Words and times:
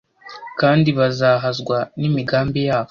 Kandi 0.59 0.89
bazahazwa 0.99 1.77
n’imigambi 1.99 2.59
yabo 2.67 2.79